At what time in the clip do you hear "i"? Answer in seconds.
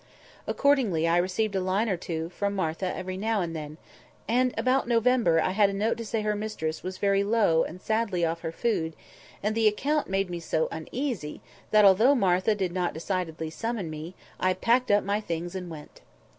1.07-1.17, 5.39-5.51, 14.39-14.55